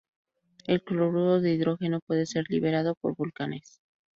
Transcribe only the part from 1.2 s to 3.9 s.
de hidrógeno puede ser liberado por volcanes.